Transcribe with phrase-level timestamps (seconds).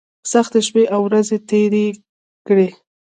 [0.31, 1.85] سختۍ شپې او ورځې تېرې
[2.47, 2.67] کړې.